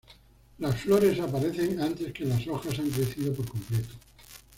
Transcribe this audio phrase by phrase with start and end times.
[0.57, 3.93] Las flores aparecen antes que las hojas han crecido por completo.